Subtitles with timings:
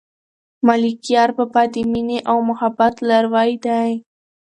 [0.67, 3.91] ملکیار بابا د مینې او محبت لاروی دی.